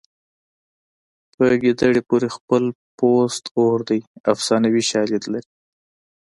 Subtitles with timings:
[1.35, 2.63] په ګیدړې پورې خپل
[2.97, 3.99] پوست اور دی
[4.31, 5.51] افسانوي شالید لري